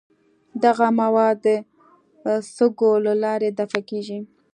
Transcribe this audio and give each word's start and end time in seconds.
دغه 0.63 0.87
مواد 0.99 1.37
د 2.23 2.27
سږو 2.55 2.91
له 3.05 3.13
لارې 3.23 3.49
دفع 3.59 3.81
کیږي. 3.89 4.19